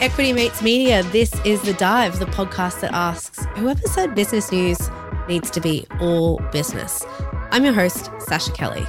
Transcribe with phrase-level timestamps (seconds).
[0.00, 4.78] Equity Mates Media, this is The Dive, the podcast that asks whoever said business news
[5.26, 7.04] needs to be all business.
[7.50, 8.86] I'm your host, Sascha Kelly.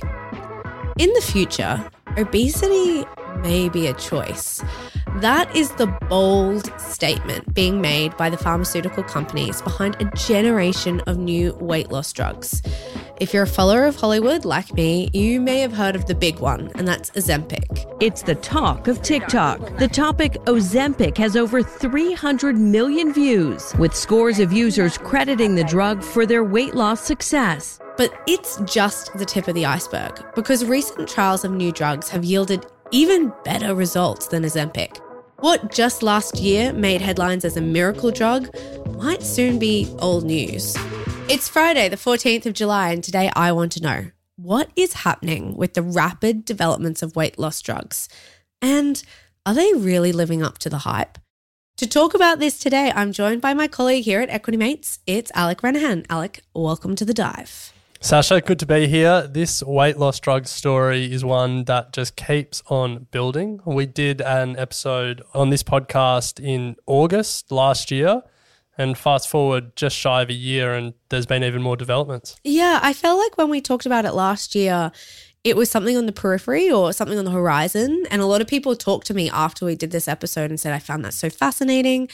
[1.00, 1.84] In the future,
[2.16, 3.06] obesity
[3.38, 4.64] may be a choice.
[5.16, 11.18] That is the bold statement being made by the pharmaceutical companies behind a generation of
[11.18, 12.62] new weight loss drugs.
[13.20, 16.40] If you're a follower of Hollywood like me, you may have heard of the big
[16.40, 17.86] one, and that's Ozempic.
[18.00, 19.78] It's the talk of TikTok.
[19.78, 26.02] The topic Ozempic has over 300 million views, with scores of users crediting the drug
[26.02, 27.82] for their weight loss success.
[27.98, 32.24] But it's just the tip of the iceberg because recent trials of new drugs have
[32.24, 34.98] yielded even better results than Ozempic.
[35.40, 38.50] What just last year made headlines as a miracle drug
[38.98, 40.78] might soon be old news.
[41.30, 45.56] It's Friday, the 14th of July, and today I want to know what is happening
[45.56, 48.10] with the rapid developments of weight loss drugs?
[48.64, 49.04] And
[49.46, 51.20] are they really living up to the hype?
[51.78, 54.98] To talk about this today, I'm joined by my colleague here at Equity Mates.
[55.06, 56.04] It's Alec Renehan.
[56.10, 57.74] Alec, welcome to the dive.
[58.02, 59.28] Sascha, good to be here.
[59.28, 63.60] This weight loss drug story is one that just keeps on building.
[63.66, 68.24] We did an episode on this podcast in August last year
[68.80, 72.38] and fast forward just shy of a year, and there's been even more developments.
[72.44, 74.92] Yeah, I felt like when we talked about it last year,
[75.44, 78.06] it was something on the periphery or something on the horizon.
[78.10, 80.74] And a lot of people talked to me after we did this episode and said,
[80.74, 82.10] I found that so fascinating.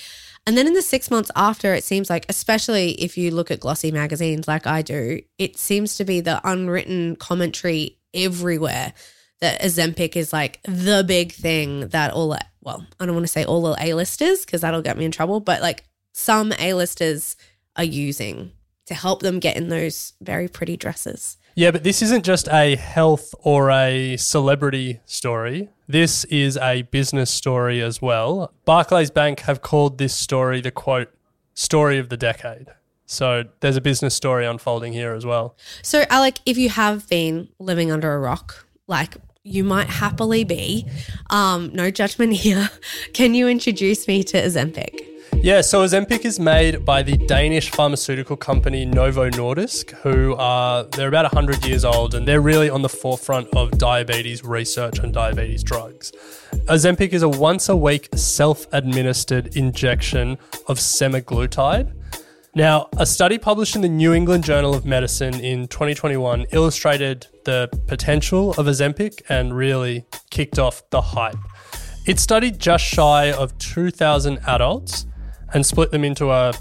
[0.47, 3.59] And then in the six months after, it seems like, especially if you look at
[3.59, 8.93] glossy magazines like I do, it seems to be the unwritten commentary everywhere
[9.41, 13.43] that Ozempic is like the big thing that all, well, I don't want to say
[13.43, 15.83] all the A-listers because that'll get me in trouble, but like
[16.17, 17.35] some A-listers
[17.75, 18.53] are using
[18.85, 21.35] to help them get in those very pretty dresses.
[21.55, 25.67] Yeah, but this isn't just a health or a celebrity story.
[25.89, 28.53] This is a business story as well.
[28.63, 31.09] Barclays Bank have called this story the quote,
[31.53, 32.67] story of the decade.
[33.05, 35.57] So there's a business story unfolding here as well.
[35.81, 40.87] So, Alec, if you have been living under a rock, like you might happily be,
[41.29, 42.69] um, no judgment here,
[43.13, 45.14] can you introduce me to Ozempic?
[45.45, 51.07] Yeah, so Ozempic is made by the Danish pharmaceutical company Novo Nordisk, who are they're
[51.07, 55.61] about 100 years old and they're really on the forefront of diabetes research and diabetes
[55.61, 56.11] drugs.
[56.65, 61.93] Ozempic is a once a week self-administered injection of semaglutide.
[62.55, 67.69] Now, a study published in the New England Journal of Medicine in 2021 illustrated the
[67.85, 71.37] potential of Ozempic and really kicked off the hype.
[72.07, 75.05] It studied just shy of 2,000 adults
[75.53, 76.53] and split them into a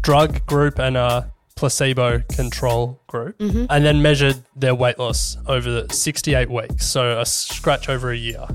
[0.00, 3.66] drug group and a placebo control group, mm-hmm.
[3.70, 8.16] and then measured their weight loss over the 68 weeks, so a scratch over a
[8.16, 8.46] year.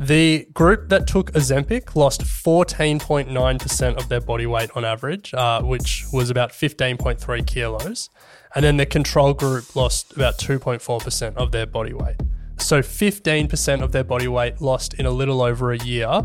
[0.00, 6.04] The group that took Ozempic lost 14.9% of their body weight on average, uh, which
[6.12, 8.10] was about 15.3 kilos.
[8.54, 12.16] And then the control group lost about 2.4% of their body weight.
[12.58, 16.24] So 15% of their body weight lost in a little over a year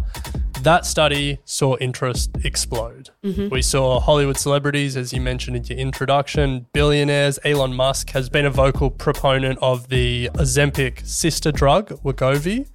[0.68, 3.10] that study saw interest explode.
[3.24, 3.48] Mm-hmm.
[3.48, 7.40] We saw Hollywood celebrities, as you mentioned in your introduction, billionaires.
[7.46, 12.68] Elon Musk has been a vocal proponent of the Ozempic sister drug, Wegovy.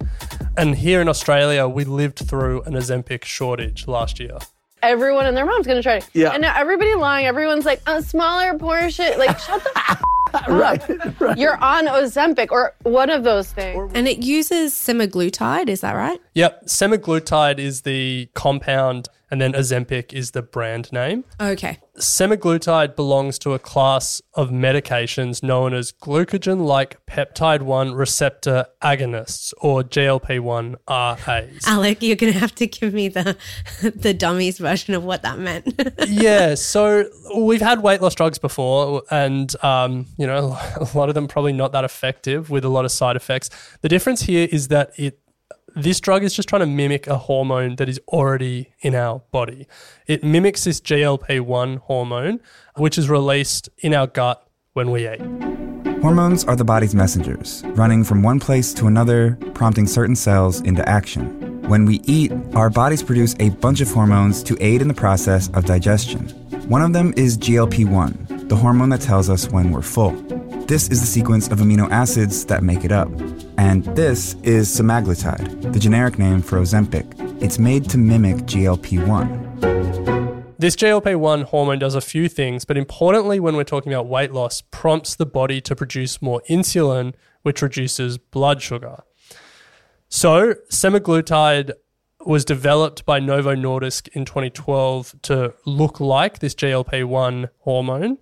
[0.57, 4.39] And here in Australia, we lived through an Ozempic shortage last year
[4.83, 6.09] everyone and their mom's gonna try it.
[6.13, 6.29] Yeah.
[6.31, 7.25] And now everybody lying.
[7.25, 9.17] Everyone's like a smaller portion.
[9.17, 10.03] Like shut the.
[10.47, 11.37] right, right.
[11.37, 13.91] You're on Ozempic or one of those things.
[13.93, 16.19] And it uses semaglutide, is that right?
[16.33, 16.65] Yep.
[16.65, 21.23] Semaglutide is the compound and then Ozempic is the brand name.
[21.41, 21.79] Okay.
[21.97, 29.51] Semaglutide belongs to a class of medications known as glucagon like peptide 1 receptor agonists
[29.59, 31.61] or GLP 1 RAs.
[31.65, 33.35] Alec, you're going to have to give me the,
[33.81, 35.81] the dummies version of what that meant.
[36.07, 36.53] yeah.
[36.53, 41.27] So we've had weight loss drugs before, and, um, you know, a lot of them
[41.27, 43.49] probably not that effective with a lot of side effects.
[43.81, 45.19] The difference here is that it
[45.75, 49.67] this drug is just trying to mimic a hormone that is already in our body.
[50.07, 52.39] It mimics this GLP 1 hormone,
[52.75, 55.21] which is released in our gut when we eat.
[56.01, 60.87] Hormones are the body's messengers, running from one place to another, prompting certain cells into
[60.87, 61.61] action.
[61.69, 65.49] When we eat, our bodies produce a bunch of hormones to aid in the process
[65.53, 66.27] of digestion.
[66.67, 70.11] One of them is GLP 1, the hormone that tells us when we're full.
[70.67, 73.09] This is the sequence of amino acids that make it up.
[73.63, 77.41] And this is semaglutide, the generic name for Ozempic.
[77.41, 80.55] It's made to mimic GLP 1.
[80.59, 84.33] This GLP 1 hormone does a few things, but importantly, when we're talking about weight
[84.33, 87.13] loss, prompts the body to produce more insulin,
[87.43, 89.03] which reduces blood sugar.
[90.09, 91.71] So, semaglutide
[92.25, 98.17] was developed by Novo Nordisk in 2012 to look like this GLP 1 hormone.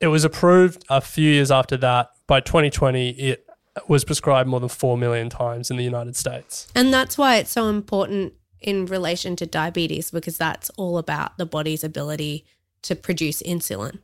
[0.00, 2.12] It was approved a few years after that.
[2.26, 3.45] By 2020, it
[3.88, 6.68] was prescribed more than 4 million times in the United States.
[6.74, 11.46] And that's why it's so important in relation to diabetes because that's all about the
[11.46, 12.44] body's ability
[12.82, 13.98] to produce insulin.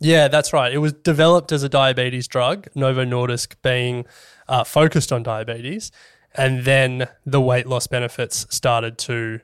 [0.00, 0.72] Yeah, that's right.
[0.72, 4.04] It was developed as a diabetes drug, Novo Nordisk being
[4.48, 5.92] uh, focused on diabetes,
[6.34, 9.40] and then the weight loss benefits started to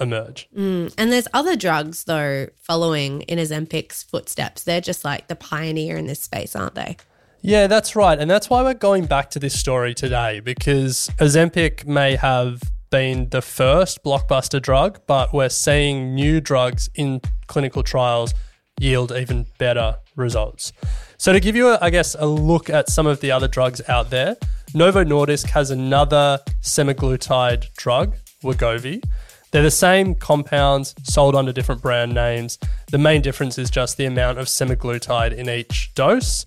[0.00, 0.48] emerge.
[0.56, 0.94] Mm.
[0.96, 4.62] And there's other drugs though following in Ozempic's footsteps.
[4.62, 6.96] They're just like the pioneer in this space, aren't they?
[7.40, 8.18] Yeah, that's right.
[8.18, 13.28] And that's why we're going back to this story today because Ozempic may have been
[13.28, 18.34] the first blockbuster drug, but we're seeing new drugs in clinical trials
[18.80, 20.72] yield even better results.
[21.16, 24.10] So, to give you, I guess, a look at some of the other drugs out
[24.10, 24.36] there,
[24.74, 29.02] Novo Nordisk has another semaglutide drug, Wegovy.
[29.50, 32.58] They're the same compounds sold under different brand names.
[32.90, 36.44] The main difference is just the amount of semaglutide in each dose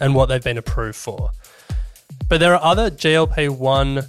[0.00, 1.30] and what they've been approved for.
[2.28, 4.04] But there are other GLP 1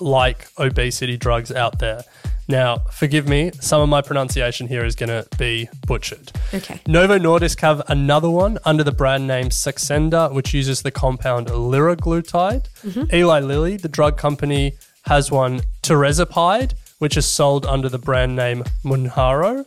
[0.00, 2.04] like obesity drugs out there.
[2.48, 6.32] Now, forgive me, some of my pronunciation here is going to be butchered.
[6.52, 6.80] Okay.
[6.86, 12.68] Novo Nordisk have another one under the brand name Saxenda, which uses the compound liraglutide.
[12.84, 13.14] Mm-hmm.
[13.14, 14.72] Eli Lilly, the drug company,
[15.06, 19.66] has one tirzepatide, which is sold under the brand name Mounjaro.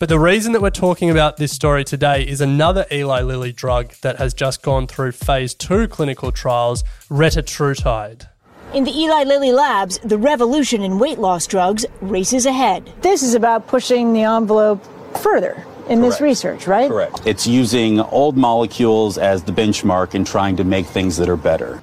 [0.00, 3.92] But the reason that we're talking about this story today is another Eli Lilly drug
[4.00, 8.26] that has just gone through phase two clinical trials, retatrutide.
[8.72, 12.90] In the Eli Lilly labs, the revolution in weight loss drugs races ahead.
[13.02, 14.82] This is about pushing the envelope
[15.18, 16.00] further in Correct.
[16.00, 16.88] this research, right?
[16.88, 17.20] Correct.
[17.26, 21.82] It's using old molecules as the benchmark and trying to make things that are better.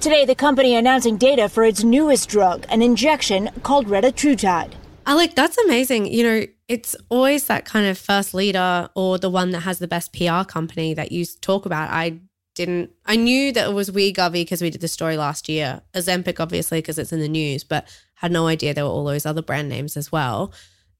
[0.00, 4.72] Today, the company announcing data for its newest drug, an injection called retatrutide.
[5.06, 6.06] Ah, Alec, that's amazing.
[6.12, 9.88] You know, it's always that kind of first leader or the one that has the
[9.88, 11.90] best PR company that you talk about.
[11.90, 12.20] I
[12.54, 15.82] didn't, I knew that it was Wegovy because we did the story last year.
[15.94, 19.26] Ozempic, obviously, because it's in the news, but had no idea there were all those
[19.26, 20.52] other brand names as well.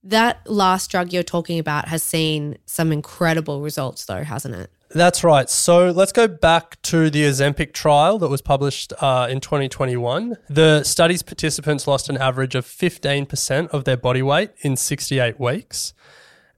[0.03, 4.69] That last drug you're talking about has seen some incredible results, though, hasn't it?
[4.93, 5.49] That's right.
[5.49, 10.37] So let's go back to the Ozempic trial that was published uh, in 2021.
[10.49, 15.93] The study's participants lost an average of 15% of their body weight in 68 weeks.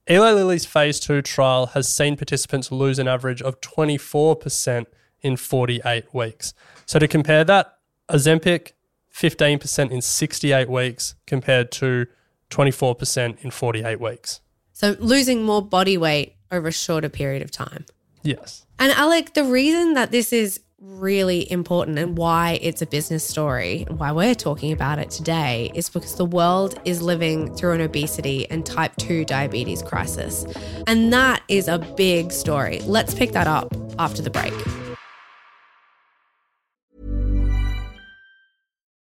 [0.10, 4.86] Eli Lilly's phase two trial has seen participants lose an average of 24%
[5.22, 6.54] in 48 weeks.
[6.86, 7.78] So to compare that,
[8.10, 8.74] Ozempic,
[9.14, 12.06] 15% in 68 weeks compared to
[12.50, 14.42] 24% in 48 weeks.
[14.74, 17.86] So losing more body weight over a shorter period of time.
[18.26, 18.66] Yes.
[18.80, 23.86] And Alec, the reason that this is really important and why it's a business story,
[23.90, 28.50] why we're talking about it today, is because the world is living through an obesity
[28.50, 30.46] and type 2 diabetes crisis.
[30.88, 32.82] And that is a big story.
[32.82, 34.54] Let's pick that up after the break.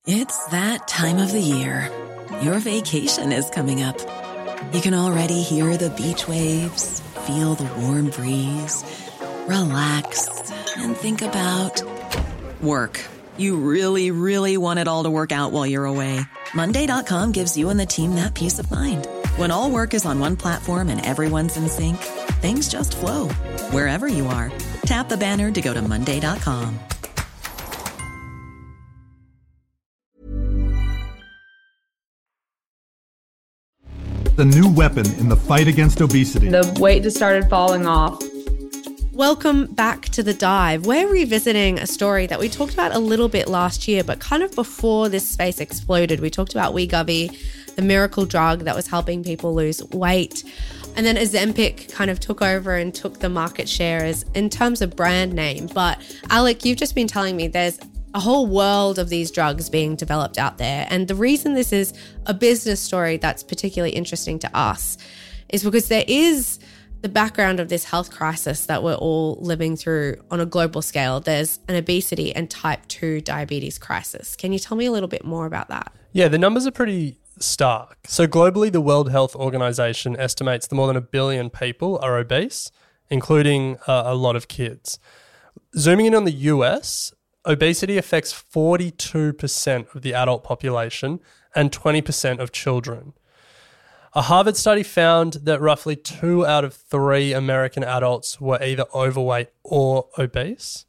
[0.06, 1.92] It's that time of the year.
[2.42, 4.00] Your vacation is coming up.
[4.74, 8.84] You can already hear the beach waves, feel the warm breeze,
[9.48, 11.82] relax and think about
[12.62, 13.04] work.
[13.38, 16.20] You really, really want it all to work out while you're away.
[16.54, 19.08] Monday.com gives you and the team that peace of mind.
[19.36, 21.98] When all work is on one platform and everyone's in sync,
[22.42, 23.30] things just flow
[23.72, 24.52] wherever you are.
[24.86, 26.80] Tap the banner to go to Monday.com.
[34.36, 36.50] The new weapon in the fight against obesity.
[36.50, 38.22] The weight just started falling off
[39.18, 40.86] Welcome back to the dive.
[40.86, 44.44] We're revisiting a story that we talked about a little bit last year, but kind
[44.44, 46.20] of before this space exploded.
[46.20, 47.36] We talked about Wegovy,
[47.76, 50.44] the miracle drug that was helping people lose weight.
[50.96, 54.84] And then Ozempic kind of took over and took the market share as in terms
[54.84, 55.66] of brand name.
[55.66, 57.80] But Alec, you've just been telling me there's
[58.14, 60.86] a whole world of these drugs being developed out there.
[60.92, 61.92] And the reason this is
[62.28, 64.96] a business story that's particularly interesting to us
[65.50, 66.60] is because there is
[67.02, 71.20] the background of this health crisis that we're all living through on a global scale,
[71.20, 74.36] there's an obesity and type 2 diabetes crisis.
[74.36, 75.94] Can you tell me a little bit more about that?
[76.12, 78.00] Yeah, the numbers are pretty stark.
[78.08, 82.72] So, globally, the World Health Organization estimates that more than a billion people are obese,
[83.10, 85.00] including uh, a lot of kids.
[85.78, 87.14] Zooming in on the US,
[87.46, 91.20] obesity affects 42% of the adult population
[91.56, 93.14] and 20% of children.
[94.14, 99.50] A Harvard study found that roughly two out of three American adults were either overweight
[99.64, 100.86] or obese.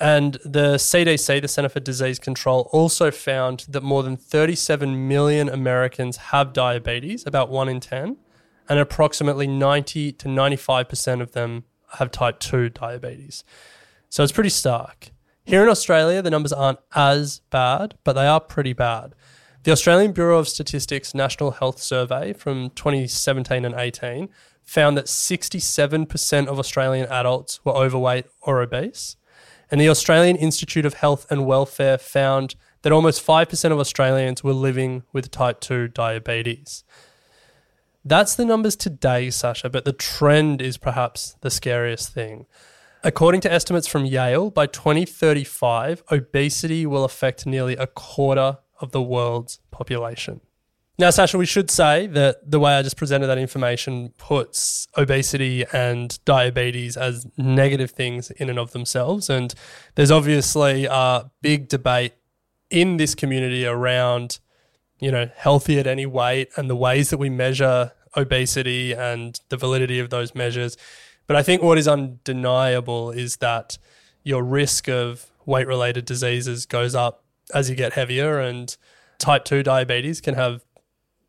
[0.00, 5.48] And the CDC, the Center for Disease Control, also found that more than 37 million
[5.48, 8.16] Americans have diabetes, about one in 10,
[8.68, 11.64] and approximately 90 to 95% of them
[11.98, 13.44] have type 2 diabetes.
[14.08, 15.10] So it's pretty stark.
[15.44, 19.14] Here in Australia, the numbers aren't as bad, but they are pretty bad.
[19.64, 24.28] The Australian Bureau of Statistics National Health Survey from 2017 and 18
[24.64, 29.14] found that 67% of Australian adults were overweight or obese.
[29.70, 34.52] And the Australian Institute of Health and Welfare found that almost 5% of Australians were
[34.52, 36.82] living with type 2 diabetes.
[38.04, 42.46] That's the numbers today, Sascha, but the trend is perhaps the scariest thing.
[43.04, 49.00] According to estimates from Yale, by 2035, obesity will affect nearly a quarter of the
[49.00, 50.42] world's population.
[50.98, 55.64] Now, Sascha, we should say that the way I just presented that information puts obesity
[55.72, 59.30] and diabetes as negative things in and of themselves.
[59.30, 59.54] And
[59.94, 62.12] there's obviously a big debate
[62.68, 64.38] in this community around,
[65.00, 69.56] you know, healthy at any weight and the ways that we measure obesity and the
[69.56, 70.76] validity of those measures.
[71.26, 73.78] But I think what is undeniable is that
[74.22, 77.21] your risk of weight related diseases goes up
[77.54, 78.76] as you get heavier, and
[79.18, 80.64] type 2 diabetes can have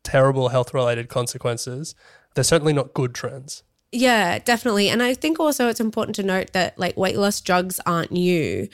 [0.02, 1.94] terrible health related consequences.
[2.34, 3.62] They're certainly not good trends.
[3.92, 4.88] Yeah, definitely.
[4.88, 8.68] And I think also it's important to note that like weight loss drugs aren't new,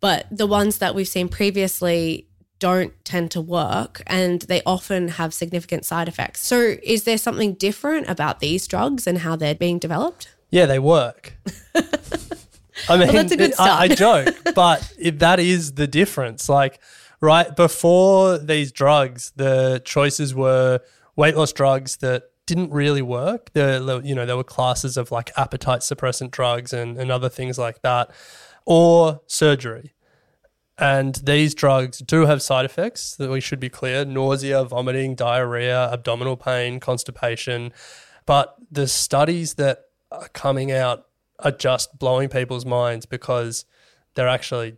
[0.00, 5.32] but the ones that we've seen previously don't tend to work and they often have
[5.32, 6.40] significant side effects.
[6.40, 10.34] So, is there something different about these drugs and how they're being developed?
[10.50, 11.34] Yeah, they work.
[12.88, 16.48] I mean, well, that's a good I, I joke, but if that is the difference.
[16.48, 16.80] Like,
[17.20, 20.80] right before these drugs, the choices were
[21.16, 23.52] weight loss drugs that didn't really work.
[23.52, 27.58] There, you know, there were classes of like appetite suppressant drugs and, and other things
[27.58, 28.10] like that,
[28.64, 29.94] or surgery.
[30.78, 35.90] And these drugs do have side effects that we should be clear nausea, vomiting, diarrhea,
[35.90, 37.72] abdominal pain, constipation.
[38.26, 41.06] But the studies that are coming out
[41.40, 43.64] are just blowing people's minds because
[44.14, 44.76] they're actually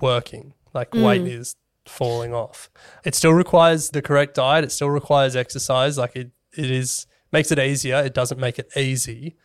[0.00, 0.54] working.
[0.74, 1.04] Like mm.
[1.04, 2.70] weight is falling off.
[3.04, 4.64] It still requires the correct diet.
[4.64, 5.98] It still requires exercise.
[5.98, 7.96] Like it, it is makes it easier.
[7.96, 9.36] It doesn't make it easy,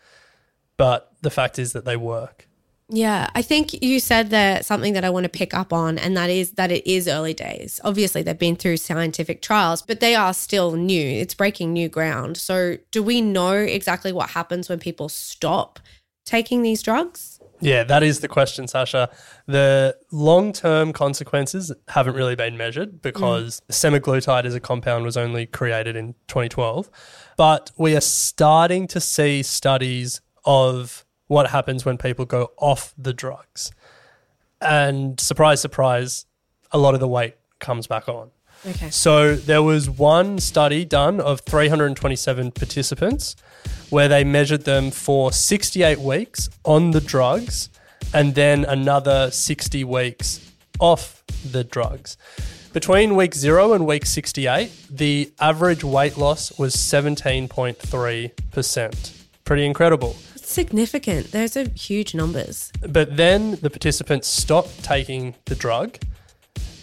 [0.77, 2.47] but the fact is that they work.
[2.89, 6.15] Yeah, I think you said that something that I want to pick up on, and
[6.17, 7.79] that is that it is early days.
[7.83, 11.01] Obviously, they've been through scientific trials, but they are still new.
[11.01, 12.37] It's breaking new ground.
[12.37, 15.79] So, do we know exactly what happens when people stop
[16.25, 17.39] taking these drugs?
[17.59, 19.09] Yeah, that is the question, Sascha.
[19.45, 23.73] The long term consequences haven't really been measured because mm.
[23.73, 26.89] semaglutide as a compound was only created in 2012.
[27.37, 33.13] But we are starting to see studies of what happens when people go off the
[33.13, 33.71] drugs.
[34.59, 36.25] And surprise, surprise,
[36.71, 38.31] a lot of the weight comes back on.
[38.65, 38.89] Okay.
[38.89, 43.35] So there was one study done of 327 participants
[43.89, 47.69] where they measured them for 68 weeks on the drugs
[48.13, 50.39] and then another 60 weeks
[50.79, 52.17] off the drugs.
[52.71, 59.11] Between week 0 and week 68, the average weight loss was 17.3%.
[59.45, 60.15] Pretty incredible.
[60.35, 61.31] significant.
[61.31, 62.71] Those are huge numbers.
[62.87, 65.97] But then the participants stopped taking the drug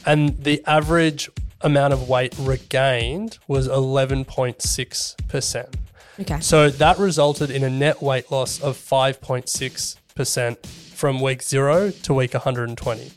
[0.07, 1.29] and the average
[1.62, 5.75] amount of weight regained was 11.6%.
[6.21, 6.40] Okay.
[6.40, 12.35] So that resulted in a net weight loss of 5.6% from week zero to week
[12.35, 13.12] 120.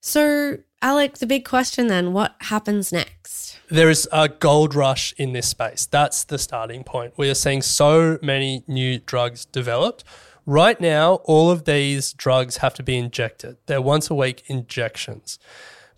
[0.00, 3.58] So, Alec, the big question then what happens next?
[3.68, 5.86] There is a gold rush in this space.
[5.86, 7.14] That's the starting point.
[7.16, 10.04] We are seeing so many new drugs developed.
[10.46, 15.40] Right now, all of these drugs have to be injected, they're once a week injections.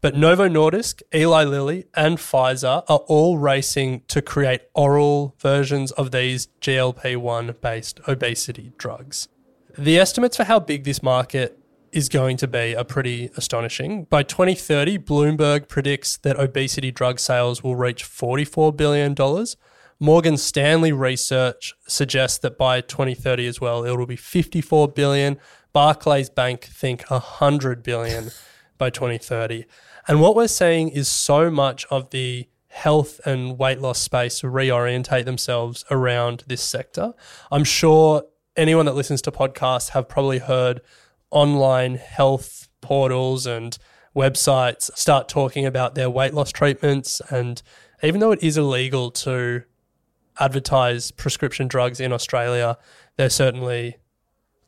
[0.00, 6.12] But Novo Nordisk, Eli Lilly, and Pfizer are all racing to create oral versions of
[6.12, 9.28] these GLP 1 based obesity drugs.
[9.76, 11.58] The estimates for how big this market
[11.90, 14.04] is going to be are pretty astonishing.
[14.04, 19.16] By 2030, Bloomberg predicts that obesity drug sales will reach $44 billion.
[19.98, 25.38] Morgan Stanley research suggests that by 2030 as well, it will be 54 billion.
[25.72, 28.30] Barclays Bank think 100 billion
[28.78, 29.64] by 2030.
[30.08, 35.26] And what we're seeing is so much of the health and weight loss space reorientate
[35.26, 37.12] themselves around this sector.
[37.52, 38.24] I'm sure
[38.56, 40.80] anyone that listens to podcasts have probably heard
[41.30, 43.76] online health portals and
[44.16, 47.20] websites start talking about their weight loss treatments.
[47.28, 47.62] And
[48.02, 49.64] even though it is illegal to
[50.40, 52.78] advertise prescription drugs in Australia,
[53.16, 53.98] they're certainly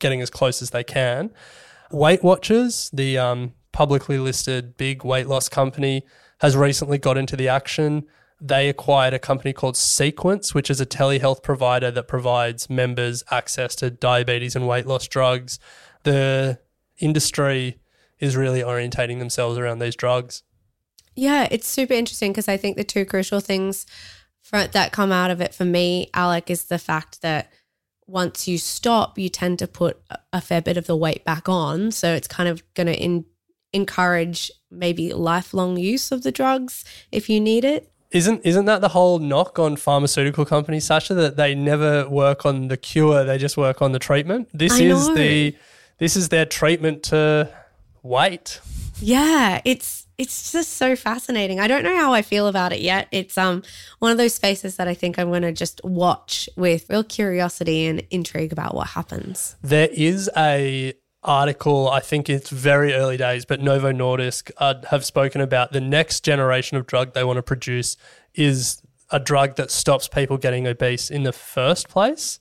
[0.01, 1.31] getting as close as they can.
[1.91, 6.05] Weight Watchers, the um, publicly listed big weight loss company,
[6.41, 8.05] has recently got into the action.
[8.41, 13.75] They acquired a company called Sequence, which is a telehealth provider that provides members access
[13.77, 15.59] to diabetes and weight loss drugs.
[16.05, 16.59] The
[16.99, 17.79] industry
[18.19, 20.43] is really orientating themselves around these drugs.
[21.15, 23.85] Yeah, it's super interesting because I think the two crucial things
[24.41, 27.53] for, that come out of it for me, Alec, is the fact that
[28.07, 30.01] once you stop, you tend to put
[30.33, 31.91] a fair bit of the weight back on.
[31.91, 32.99] So it's kind of going to
[33.73, 37.91] encourage maybe lifelong use of the drugs if you need it.
[38.11, 42.67] Isn't isn't that the whole knock on pharmaceutical companies, Sascha, that they never work on
[42.69, 44.49] the cure, they just work on the treatment?
[44.53, 45.15] This I is know.
[45.15, 45.57] the
[45.99, 47.49] this is their treatment to
[48.03, 48.61] weight.
[49.01, 51.61] Yeah, it's it's just so fascinating.
[51.61, 53.07] I don't know how I feel about it yet.
[53.13, 53.63] It's um
[54.01, 57.87] one of those spaces that I think I'm going to just watch with real curiosity
[57.87, 59.57] and intrigue about what happens.
[59.63, 65.05] There is a article, I think it's very early days, but Novo Nordisk uh, have
[65.05, 67.97] spoken about the next generation of drug they want to produce
[68.35, 72.39] is a drug that stops people getting obese in the first place,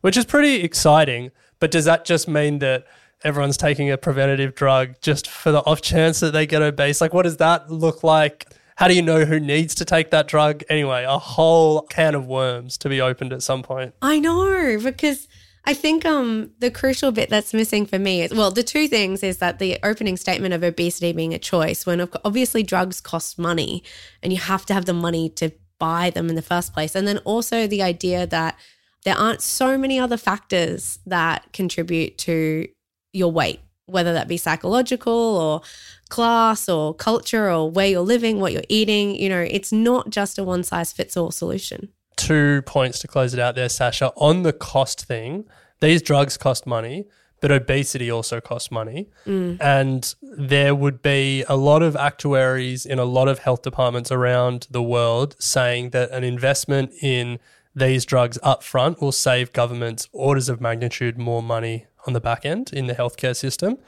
[0.00, 1.30] which is pretty exciting.
[1.60, 2.86] But does that just mean that
[3.24, 7.00] everyone's taking a preventative drug just for the off chance that they get obese?
[7.00, 8.46] Like, what does that look like?
[8.76, 10.62] How do you know who needs to take that drug?
[10.68, 13.94] Anyway, a whole can of worms to be opened at some point.
[14.02, 15.27] I know because
[15.68, 19.22] I think um the crucial bit that's missing for me is well the two things
[19.22, 23.82] is that the opening statement of obesity being a choice when obviously drugs cost money
[24.22, 26.94] and you have to have the money to buy them in the first place.
[26.94, 28.56] And then also the idea that
[29.04, 32.66] there aren't so many other factors that contribute to
[33.12, 35.62] your weight whether that be psychological or
[36.08, 40.38] class or culture or where you're living what you're eating you know it's not just
[40.38, 44.12] a one size fits all solution two points to close it out there, Sascha.
[44.16, 45.44] On the cost thing,
[45.80, 47.06] these drugs cost money,
[47.40, 49.08] but obesity also costs money.
[49.26, 49.58] Mm.
[49.60, 54.66] And there would be a lot of actuaries in a lot of health departments around
[54.70, 57.38] the world saying that an investment in
[57.74, 62.44] these drugs up front will save governments orders of magnitude more money on the back
[62.44, 63.78] end in the healthcare system.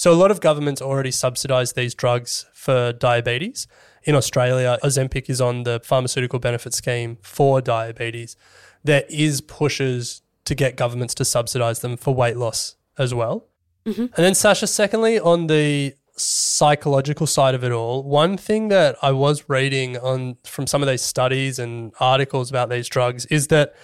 [0.00, 3.66] So a lot of governments already subsidize these drugs for diabetes.
[4.04, 8.34] In Australia, Ozempic is on the pharmaceutical benefit scheme for diabetes.
[8.82, 13.48] There is pushes to get governments to subsidize them for weight loss as well.
[13.84, 14.00] Mm-hmm.
[14.00, 19.12] And then Sascha, secondly, on the psychological side of it all, one thing that I
[19.12, 23.74] was reading on from some of these studies and articles about these drugs is that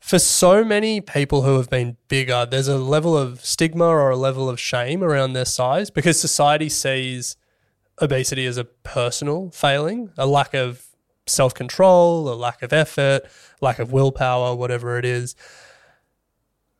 [0.00, 4.16] for so many people who have been bigger, there's a level of stigma or a
[4.16, 7.36] level of shame around their size because society sees
[8.00, 10.86] obesity as a personal failing, a lack of
[11.26, 13.22] self control, a lack of effort,
[13.60, 15.36] lack of willpower, whatever it is.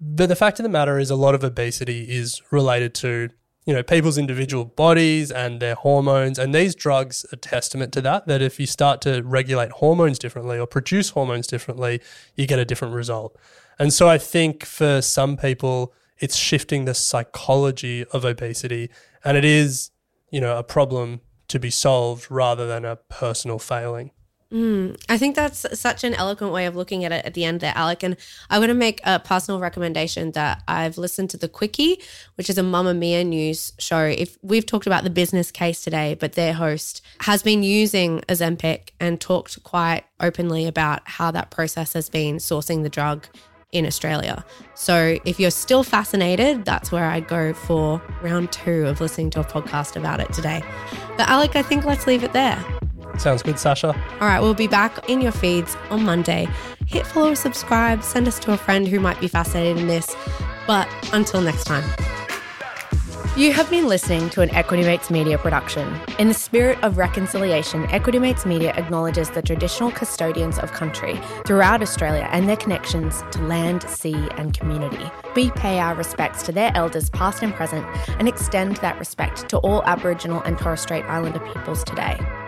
[0.01, 3.29] But the fact of the matter is, a lot of obesity is related to
[3.71, 8.27] you know people's individual bodies and their hormones, and these drugs are testament to that.
[8.27, 12.01] That if you start to regulate hormones differently or produce hormones differently,
[12.35, 13.39] you get a different result.
[13.79, 18.91] And so I think for some people, it's shifting the psychology of obesity,
[19.23, 19.93] and it is
[20.33, 24.11] you know a problem to be solved rather than a personal failing.
[24.53, 27.61] Mm, I think that's such an eloquent way of looking at it at the end
[27.61, 28.03] there, Alec.
[28.03, 28.17] And
[28.49, 32.03] I'm going to make a personal recommendation that I've listened to The Quicky,
[32.35, 34.03] which is a Mamamia news show.
[34.03, 38.91] If we've talked about the business case today, but their host has been using Ozempic
[38.99, 43.27] and talked quite openly about how that process has been sourcing the drug
[43.71, 44.45] in Australia.
[44.75, 49.41] So if you're still fascinated, that's where I'd go for round two of listening to
[49.41, 50.61] a podcast about it today.
[51.17, 52.63] But Alec, I think let's leave it there.
[53.21, 53.95] Sounds good, Sascha.
[53.95, 56.49] All right, we'll be back in your feeds on Monday.
[56.87, 60.17] Hit follow, subscribe, send us to a friend who might be fascinated in this.
[60.67, 61.85] But until next time.
[63.37, 66.01] You have been listening to an Equity Mates Media production.
[66.19, 71.83] In the spirit of reconciliation, Equity Mates Media acknowledges the traditional custodians of country throughout
[71.83, 75.11] Australia and their connections to land, sea, and community.
[75.37, 77.87] We pay our respects to their elders, past and present,
[78.19, 82.19] and extend that respect to all Aboriginal and Torres Strait Islander peoples today.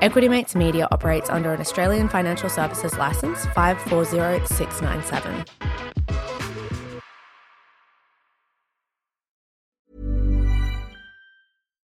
[0.00, 5.44] Equity Mates Media operates under an Australian Financial Services Licence 540697.